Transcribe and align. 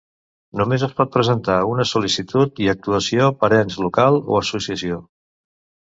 Només 0.59 0.85
es 0.87 0.95
pot 1.01 1.11
presentar 1.15 1.57
una 1.73 1.85
sol·licitud 1.91 2.63
i 2.65 2.71
actuació 2.75 3.31
per 3.43 3.53
ens 3.61 3.77
local 3.87 4.19
o 4.23 4.41
associació. 4.45 4.99